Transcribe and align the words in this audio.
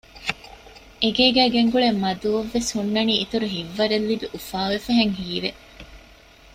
އެ 1.01 1.09
ގޭގައި 1.17 1.51
ގެންގުޅޭ 1.55 1.89
މަދޫއަށް 2.03 2.51
ވެސް 2.53 2.69
ހުންނަނީ 2.75 3.13
އިތުރު 3.19 3.47
ހިތްވަރެއް 3.55 4.07
ލިބި 4.09 4.25
އުފާވެފަހެން 4.31 5.13
ހީވެ 5.19 5.49